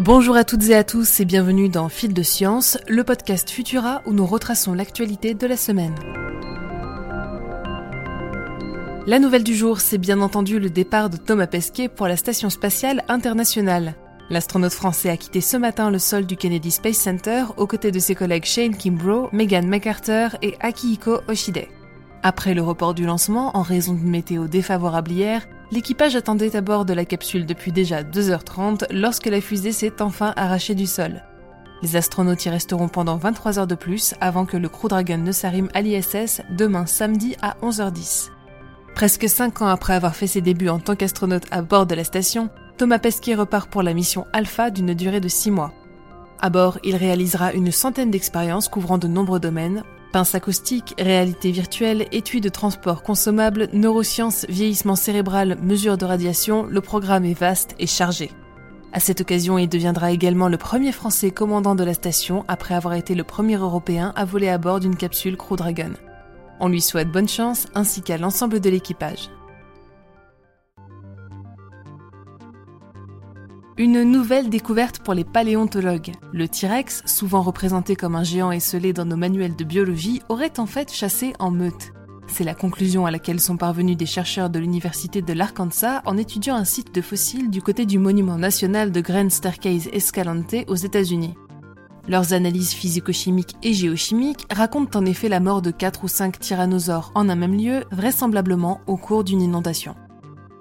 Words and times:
Bonjour 0.00 0.34
à 0.34 0.44
toutes 0.44 0.66
et 0.70 0.74
à 0.74 0.82
tous 0.82 1.20
et 1.20 1.26
bienvenue 1.26 1.68
dans 1.68 1.90
Fil 1.90 2.14
de 2.14 2.22
Science, 2.22 2.78
le 2.88 3.04
podcast 3.04 3.50
Futura 3.50 4.00
où 4.06 4.14
nous 4.14 4.24
retraçons 4.24 4.72
l'actualité 4.72 5.34
de 5.34 5.46
la 5.46 5.58
semaine. 5.58 5.94
La 9.06 9.18
nouvelle 9.18 9.44
du 9.44 9.54
jour, 9.54 9.78
c'est 9.82 9.98
bien 9.98 10.22
entendu 10.22 10.58
le 10.58 10.70
départ 10.70 11.10
de 11.10 11.18
Thomas 11.18 11.48
Pesquet 11.48 11.90
pour 11.90 12.08
la 12.08 12.16
Station 12.16 12.48
spatiale 12.48 13.04
internationale. 13.08 13.94
L'astronaute 14.30 14.72
français 14.72 15.10
a 15.10 15.18
quitté 15.18 15.42
ce 15.42 15.58
matin 15.58 15.90
le 15.90 15.98
sol 15.98 16.24
du 16.24 16.38
Kennedy 16.38 16.70
Space 16.70 16.96
Center 16.96 17.44
aux 17.58 17.66
côtés 17.66 17.90
de 17.90 17.98
ses 17.98 18.14
collègues 18.14 18.46
Shane 18.46 18.74
Kimbrough, 18.74 19.28
Megan 19.32 19.68
McArthur 19.68 20.34
et 20.40 20.54
Akihiko 20.60 21.20
Oshide. 21.28 21.66
Après 22.22 22.54
le 22.54 22.62
report 22.62 22.94
du 22.94 23.04
lancement 23.04 23.54
en 23.54 23.60
raison 23.60 23.92
d'une 23.92 24.08
météo 24.08 24.48
défavorable 24.48 25.10
hier, 25.10 25.46
l'équipage 25.70 26.16
attendait 26.16 26.56
à 26.56 26.60
bord 26.60 26.84
de 26.84 26.92
la 26.92 27.04
capsule 27.04 27.46
depuis 27.46 27.72
déjà 27.72 28.02
2h30 28.02 28.86
lorsque 28.92 29.26
la 29.26 29.40
fusée 29.40 29.72
s'est 29.72 30.02
enfin 30.02 30.32
arrachée 30.36 30.74
du 30.74 30.86
sol. 30.86 31.22
Les 31.82 31.96
astronautes 31.96 32.44
y 32.44 32.50
resteront 32.50 32.88
pendant 32.88 33.16
23 33.16 33.58
heures 33.58 33.66
de 33.66 33.74
plus 33.74 34.14
avant 34.20 34.44
que 34.44 34.56
le 34.56 34.68
Crew 34.68 34.88
Dragon 34.88 35.18
ne 35.18 35.32
s'arrime 35.32 35.70
à 35.72 35.80
l'ISS 35.80 36.42
demain 36.50 36.86
samedi 36.86 37.36
à 37.40 37.56
11h10. 37.62 38.28
Presque 38.94 39.28
5 39.28 39.62
ans 39.62 39.68
après 39.68 39.94
avoir 39.94 40.14
fait 40.14 40.26
ses 40.26 40.42
débuts 40.42 40.68
en 40.68 40.78
tant 40.78 40.96
qu'astronaute 40.96 41.46
à 41.50 41.62
bord 41.62 41.86
de 41.86 41.94
la 41.94 42.04
station, 42.04 42.50
Thomas 42.76 42.98
Pesquet 42.98 43.34
repart 43.34 43.70
pour 43.70 43.82
la 43.82 43.94
mission 43.94 44.26
Alpha 44.32 44.70
d'une 44.70 44.94
durée 44.94 45.20
de 45.20 45.28
6 45.28 45.50
mois. 45.50 45.72
À 46.40 46.50
bord, 46.50 46.78
il 46.84 46.96
réalisera 46.96 47.52
une 47.52 47.70
centaine 47.70 48.10
d'expériences 48.10 48.68
couvrant 48.68 48.98
de 48.98 49.08
nombreux 49.08 49.40
domaines, 49.40 49.84
Pince 50.12 50.34
acoustique, 50.34 50.94
réalité 50.98 51.52
virtuelle, 51.52 52.08
études 52.10 52.42
de 52.42 52.48
transport 52.48 53.04
consommable, 53.04 53.68
neurosciences, 53.72 54.44
vieillissement 54.48 54.96
cérébral, 54.96 55.56
mesures 55.62 55.96
de 55.96 56.04
radiation, 56.04 56.64
le 56.64 56.80
programme 56.80 57.24
est 57.24 57.38
vaste 57.38 57.76
et 57.78 57.86
chargé. 57.86 58.32
À 58.92 58.98
cette 58.98 59.20
occasion, 59.20 59.56
il 59.56 59.68
deviendra 59.68 60.10
également 60.10 60.48
le 60.48 60.56
premier 60.56 60.90
Français 60.90 61.30
commandant 61.30 61.76
de 61.76 61.84
la 61.84 61.94
station 61.94 62.44
après 62.48 62.74
avoir 62.74 62.94
été 62.94 63.14
le 63.14 63.22
premier 63.22 63.54
Européen 63.54 64.12
à 64.16 64.24
voler 64.24 64.48
à 64.48 64.58
bord 64.58 64.80
d'une 64.80 64.96
capsule 64.96 65.36
Crew 65.36 65.54
Dragon. 65.54 65.92
On 66.58 66.68
lui 66.68 66.80
souhaite 66.80 67.12
bonne 67.12 67.28
chance 67.28 67.68
ainsi 67.76 68.02
qu'à 68.02 68.18
l'ensemble 68.18 68.58
de 68.58 68.68
l'équipage. 68.68 69.30
Une 73.80 74.02
nouvelle 74.02 74.50
découverte 74.50 74.98
pour 74.98 75.14
les 75.14 75.24
paléontologues. 75.24 76.12
Le 76.34 76.46
T-Rex, 76.46 77.00
souvent 77.06 77.40
représenté 77.40 77.96
comme 77.96 78.14
un 78.14 78.24
géant 78.24 78.52
esselé 78.52 78.92
dans 78.92 79.06
nos 79.06 79.16
manuels 79.16 79.56
de 79.56 79.64
biologie, 79.64 80.20
aurait 80.28 80.60
en 80.60 80.66
fait 80.66 80.92
chassé 80.92 81.32
en 81.38 81.50
meute. 81.50 81.94
C'est 82.26 82.44
la 82.44 82.52
conclusion 82.52 83.06
à 83.06 83.10
laquelle 83.10 83.40
sont 83.40 83.56
parvenus 83.56 83.96
des 83.96 84.04
chercheurs 84.04 84.50
de 84.50 84.58
l'Université 84.58 85.22
de 85.22 85.32
l'Arkansas 85.32 86.02
en 86.04 86.18
étudiant 86.18 86.56
un 86.56 86.66
site 86.66 86.94
de 86.94 87.00
fossiles 87.00 87.48
du 87.48 87.62
côté 87.62 87.86
du 87.86 87.98
monument 87.98 88.36
national 88.36 88.92
de 88.92 89.00
Grand 89.00 89.30
Staircase 89.30 89.88
Escalante 89.94 90.56
aux 90.68 90.76
États-Unis. 90.76 91.32
Leurs 92.06 92.34
analyses 92.34 92.74
physico-chimiques 92.74 93.56
et 93.62 93.72
géochimiques 93.72 94.46
racontent 94.52 94.98
en 94.98 95.06
effet 95.06 95.30
la 95.30 95.40
mort 95.40 95.62
de 95.62 95.70
4 95.70 96.04
ou 96.04 96.08
5 96.08 96.38
tyrannosaures 96.38 97.12
en 97.14 97.30
un 97.30 97.34
même 97.34 97.56
lieu, 97.56 97.84
vraisemblablement 97.92 98.82
au 98.86 98.98
cours 98.98 99.24
d'une 99.24 99.40
inondation. 99.40 99.94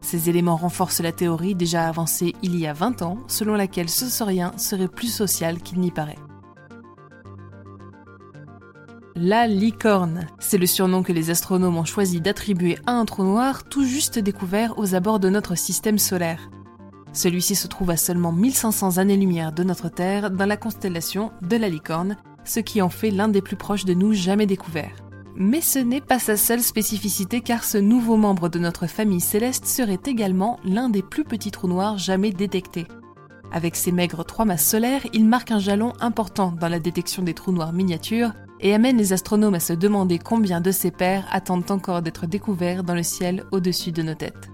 Ces 0.00 0.30
éléments 0.30 0.56
renforcent 0.56 1.00
la 1.00 1.12
théorie 1.12 1.54
déjà 1.54 1.88
avancée 1.88 2.34
il 2.42 2.56
y 2.56 2.66
a 2.66 2.72
20 2.72 3.02
ans, 3.02 3.18
selon 3.26 3.54
laquelle 3.54 3.88
ce 3.88 4.06
saurien 4.06 4.52
serait 4.56 4.88
plus 4.88 5.12
social 5.12 5.60
qu'il 5.60 5.80
n'y 5.80 5.90
paraît. 5.90 6.18
La 9.20 9.48
licorne, 9.48 10.28
c'est 10.38 10.58
le 10.58 10.66
surnom 10.66 11.02
que 11.02 11.12
les 11.12 11.30
astronomes 11.30 11.76
ont 11.76 11.84
choisi 11.84 12.20
d'attribuer 12.20 12.78
à 12.86 12.92
un 12.92 13.04
trou 13.04 13.24
noir 13.24 13.64
tout 13.64 13.84
juste 13.84 14.20
découvert 14.20 14.78
aux 14.78 14.94
abords 14.94 15.18
de 15.18 15.28
notre 15.28 15.56
système 15.56 15.98
solaire. 15.98 16.50
Celui-ci 17.12 17.56
se 17.56 17.66
trouve 17.66 17.90
à 17.90 17.96
seulement 17.96 18.30
1500 18.30 18.98
années-lumière 18.98 19.50
de 19.50 19.64
notre 19.64 19.88
Terre 19.88 20.30
dans 20.30 20.46
la 20.46 20.56
constellation 20.56 21.32
de 21.42 21.56
la 21.56 21.68
licorne, 21.68 22.16
ce 22.44 22.60
qui 22.60 22.80
en 22.80 22.90
fait 22.90 23.10
l'un 23.10 23.26
des 23.26 23.42
plus 23.42 23.56
proches 23.56 23.84
de 23.84 23.94
nous 23.94 24.12
jamais 24.12 24.46
découverts. 24.46 25.07
Mais 25.40 25.60
ce 25.60 25.78
n'est 25.78 26.00
pas 26.00 26.18
sa 26.18 26.36
seule 26.36 26.62
spécificité 26.62 27.42
car 27.42 27.62
ce 27.62 27.78
nouveau 27.78 28.16
membre 28.16 28.48
de 28.48 28.58
notre 28.58 28.88
famille 28.88 29.20
céleste 29.20 29.66
serait 29.66 30.00
également 30.04 30.58
l'un 30.64 30.88
des 30.88 31.00
plus 31.00 31.22
petits 31.22 31.52
trous 31.52 31.68
noirs 31.68 31.96
jamais 31.96 32.32
détectés. 32.32 32.88
Avec 33.52 33.76
ses 33.76 33.92
maigres 33.92 34.24
trois 34.24 34.44
masses 34.44 34.68
solaires, 34.68 35.06
il 35.12 35.24
marque 35.24 35.52
un 35.52 35.60
jalon 35.60 35.92
important 36.00 36.50
dans 36.60 36.68
la 36.68 36.80
détection 36.80 37.22
des 37.22 37.34
trous 37.34 37.52
noirs 37.52 37.72
miniatures 37.72 38.32
et 38.58 38.74
amène 38.74 38.98
les 38.98 39.12
astronomes 39.12 39.54
à 39.54 39.60
se 39.60 39.72
demander 39.72 40.18
combien 40.18 40.60
de 40.60 40.72
ses 40.72 40.90
pairs 40.90 41.28
attendent 41.30 41.70
encore 41.70 42.02
d'être 42.02 42.26
découverts 42.26 42.82
dans 42.82 42.94
le 42.94 43.04
ciel 43.04 43.44
au-dessus 43.52 43.92
de 43.92 44.02
nos 44.02 44.14
têtes. 44.14 44.50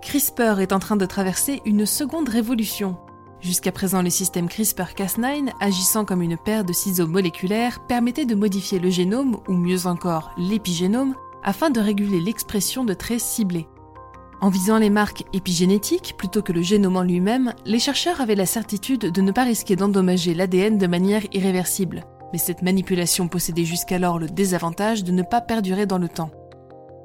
CRISPR 0.00 0.60
est 0.60 0.72
en 0.72 0.78
train 0.78 0.96
de 0.96 1.04
traverser 1.04 1.60
une 1.66 1.84
seconde 1.84 2.30
révolution. 2.30 2.96
Jusqu'à 3.42 3.72
présent, 3.72 4.02
le 4.02 4.10
système 4.10 4.46
CRISPR-Cas9, 4.46 5.50
agissant 5.58 6.04
comme 6.04 6.22
une 6.22 6.36
paire 6.36 6.64
de 6.64 6.72
ciseaux 6.72 7.08
moléculaires, 7.08 7.80
permettait 7.88 8.24
de 8.24 8.36
modifier 8.36 8.78
le 8.78 8.88
génome, 8.88 9.40
ou 9.48 9.54
mieux 9.54 9.86
encore 9.86 10.30
l'épigénome, 10.38 11.16
afin 11.42 11.70
de 11.70 11.80
réguler 11.80 12.20
l'expression 12.20 12.84
de 12.84 12.94
traits 12.94 13.20
ciblés. 13.20 13.66
En 14.40 14.48
visant 14.48 14.78
les 14.78 14.90
marques 14.90 15.24
épigénétiques 15.32 16.14
plutôt 16.16 16.42
que 16.42 16.52
le 16.52 16.62
génome 16.62 16.96
en 16.96 17.02
lui-même, 17.02 17.52
les 17.64 17.80
chercheurs 17.80 18.20
avaient 18.20 18.36
la 18.36 18.46
certitude 18.46 19.10
de 19.10 19.20
ne 19.20 19.32
pas 19.32 19.44
risquer 19.44 19.74
d'endommager 19.74 20.34
l'ADN 20.34 20.78
de 20.78 20.86
manière 20.86 21.22
irréversible. 21.32 22.04
Mais 22.32 22.38
cette 22.38 22.62
manipulation 22.62 23.26
possédait 23.26 23.64
jusqu'alors 23.64 24.20
le 24.20 24.28
désavantage 24.28 25.02
de 25.02 25.10
ne 25.10 25.22
pas 25.22 25.40
perdurer 25.40 25.86
dans 25.86 25.98
le 25.98 26.08
temps. 26.08 26.30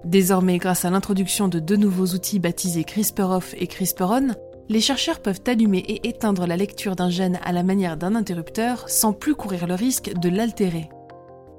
Désormais, 0.06 0.60
grâce 0.60 0.86
à 0.86 0.92
l'introduction 0.92 1.48
de 1.48 1.60
deux 1.60 1.76
nouveaux 1.76 2.14
outils 2.14 2.40
baptisés 2.40 2.84
CRISPR-Off 2.84 3.56
et 3.58 3.68
CRISPR-On, 3.68 4.36
les 4.70 4.82
chercheurs 4.82 5.22
peuvent 5.22 5.42
allumer 5.48 5.80
et 5.80 6.08
éteindre 6.08 6.46
la 6.46 6.58
lecture 6.58 6.96
d'un 6.96 7.10
gène 7.10 7.40
à 7.44 7.52
la 7.52 7.64
manière 7.64 7.98
d'un 7.98 8.16
interrupteur 8.16 8.90
sans 8.90 9.14
plus 9.14 9.36
courir 9.36 9.68
le 9.68 9.76
risque 9.76 10.14
de 10.14 10.30
l'altérer. 10.30 10.90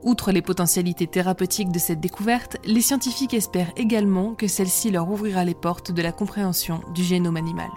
Outre 0.02 0.30
les 0.30 0.42
potentialités 0.42 1.06
thérapeutiques 1.06 1.72
de 1.72 1.78
cette 1.78 2.00
découverte, 2.00 2.56
les 2.64 2.82
scientifiques 2.82 3.34
espèrent 3.34 3.72
également 3.76 4.34
que 4.34 4.46
celle-ci 4.46 4.91
leur 4.91 5.10
ouvrira 5.10 5.44
les 5.44 5.54
portes 5.54 5.91
de 5.91 6.02
la 6.02 6.12
compréhension 6.12 6.80
du 6.94 7.02
génome 7.02 7.36
animal. 7.36 7.69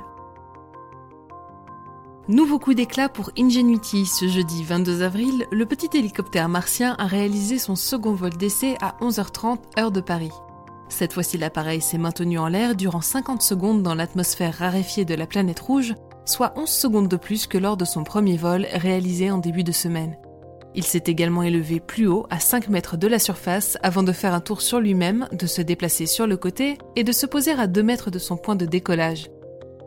Nouveau 2.28 2.60
coup 2.60 2.76
d'éclat 2.76 3.10
pour 3.10 3.32
Ingenuity. 3.38 4.06
Ce 4.06 4.28
jeudi 4.28 4.64
22 4.64 5.02
avril, 5.02 5.48
le 5.52 5.66
petit 5.66 5.90
hélicoptère 5.98 6.50
martien 6.50 6.96
a 7.00 7.08
réalisé 7.08 7.58
son 7.58 7.76
second 7.76 8.14
vol 8.14 8.30
d'essai 8.30 8.78
à 8.80 8.96
11h30 9.02 9.58
heure 9.80 9.92
de 9.92 10.02
Paris. 10.02 10.32
Cette 10.92 11.14
fois-ci, 11.14 11.38
l'appareil 11.38 11.82
s'est 11.82 11.98
maintenu 11.98 12.38
en 12.38 12.50
l'air 12.50 12.76
durant 12.76 13.02
50 13.02 13.42
secondes 13.42 13.82
dans 13.82 13.96
l'atmosphère 13.96 14.54
raréfiée 14.54 15.06
de 15.06 15.16
la 15.16 15.26
planète 15.26 15.62
rouge, 15.62 15.96
soit 16.26 16.54
11 16.58 16.70
secondes 16.70 17.08
de 17.08 17.16
plus 17.16 17.48
que 17.48 17.58
lors 17.58 17.78
de 17.78 17.86
son 17.86 18.04
premier 18.04 18.36
vol 18.36 18.68
réalisé 18.74 19.32
en 19.32 19.38
début 19.38 19.64
de 19.64 19.72
semaine. 19.72 20.18
Il 20.76 20.84
s'est 20.84 21.04
également 21.08 21.44
élevé 21.44 21.80
plus 21.80 22.08
haut, 22.08 22.28
à 22.30 22.40
5 22.40 22.68
mètres 22.68 22.98
de 22.98 23.08
la 23.08 23.20
surface, 23.20 23.78
avant 23.82 24.04
de 24.04 24.12
faire 24.12 24.34
un 24.34 24.42
tour 24.42 24.62
sur 24.62 24.82
lui-même, 24.82 25.28
de 25.32 25.48
se 25.48 25.62
déplacer 25.62 26.06
sur 26.06 26.28
le 26.28 26.36
côté 26.36 26.78
et 26.98 27.06
de 27.06 27.12
se 27.14 27.26
poser 27.26 27.52
à 27.52 27.68
2 27.68 27.82
mètres 27.82 28.12
de 28.12 28.20
son 28.20 28.36
point 28.36 28.56
de 28.56 28.66
décollage. 28.66 29.30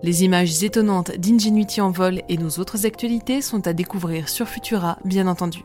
Les 0.03 0.25
images 0.25 0.65
étonnantes 0.65 1.13
d'Ingenuity 1.13 1.83
en 1.83 1.91
vol 1.91 2.23
et 2.31 2.39
nos 2.39 2.51
autres 2.59 2.87
actualités 2.87 3.43
sont 3.43 3.67
à 3.67 3.75
découvrir 3.75 4.31
sur 4.31 4.49
Futura, 4.49 4.99
bien 5.05 5.27
entendu. 5.27 5.65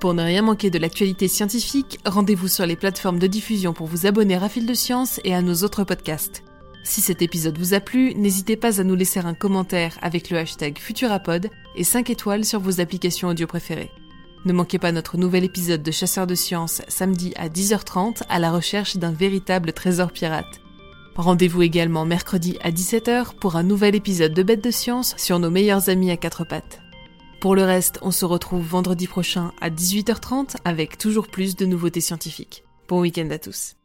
Pour 0.00 0.14
ne 0.14 0.22
rien 0.22 0.42
manquer 0.42 0.70
de 0.70 0.78
l'actualité 0.78 1.26
scientifique, 1.26 1.98
rendez-vous 2.06 2.46
sur 2.46 2.64
les 2.66 2.76
plateformes 2.76 3.18
de 3.18 3.26
diffusion 3.26 3.72
pour 3.72 3.88
vous 3.88 4.06
abonner 4.06 4.36
à 4.36 4.48
Fil 4.48 4.64
de 4.64 4.74
Science 4.74 5.20
et 5.24 5.34
à 5.34 5.42
nos 5.42 5.64
autres 5.64 5.82
podcasts. 5.82 6.44
Si 6.84 7.00
cet 7.00 7.20
épisode 7.20 7.58
vous 7.58 7.74
a 7.74 7.80
plu, 7.80 8.14
n'hésitez 8.14 8.56
pas 8.56 8.80
à 8.80 8.84
nous 8.84 8.94
laisser 8.94 9.18
un 9.18 9.34
commentaire 9.34 9.98
avec 10.00 10.30
le 10.30 10.38
hashtag 10.38 10.78
Futurapod 10.78 11.50
et 11.74 11.82
5 11.82 12.10
étoiles 12.10 12.44
sur 12.44 12.60
vos 12.60 12.80
applications 12.80 13.28
audio 13.28 13.48
préférées. 13.48 13.90
Ne 14.44 14.52
manquez 14.52 14.78
pas 14.78 14.92
notre 14.92 15.16
nouvel 15.16 15.42
épisode 15.42 15.82
de 15.82 15.90
Chasseurs 15.90 16.28
de 16.28 16.36
Science 16.36 16.80
samedi 16.86 17.32
à 17.36 17.48
10h30 17.48 18.22
à 18.28 18.38
la 18.38 18.52
recherche 18.52 18.96
d'un 18.98 19.12
véritable 19.12 19.72
trésor 19.72 20.12
pirate. 20.12 20.60
Rendez-vous 21.16 21.62
également 21.62 22.04
mercredi 22.04 22.56
à 22.62 22.70
17h 22.70 23.34
pour 23.40 23.56
un 23.56 23.64
nouvel 23.64 23.96
épisode 23.96 24.32
de 24.32 24.44
Bêtes 24.44 24.62
de 24.62 24.70
Science 24.70 25.14
sur 25.16 25.40
nos 25.40 25.50
meilleurs 25.50 25.88
amis 25.88 26.12
à 26.12 26.16
quatre 26.16 26.44
pattes. 26.44 26.80
Pour 27.40 27.54
le 27.54 27.62
reste, 27.62 28.00
on 28.02 28.10
se 28.10 28.24
retrouve 28.24 28.66
vendredi 28.66 29.06
prochain 29.06 29.52
à 29.60 29.70
18h30 29.70 30.56
avec 30.64 30.98
toujours 30.98 31.28
plus 31.28 31.54
de 31.54 31.66
nouveautés 31.66 32.00
scientifiques. 32.00 32.64
Bon 32.88 33.00
week-end 33.00 33.30
à 33.30 33.38
tous. 33.38 33.77